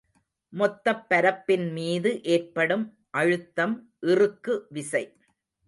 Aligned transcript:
மொத்தப் 0.53 1.03
பரப்பின் 1.09 1.67
மீது 1.71 2.23
ஏற்படும் 2.27 2.85
அழுத்தம் 3.11 3.75
இறுக்கு 4.07 4.67
விசை. 4.69 5.05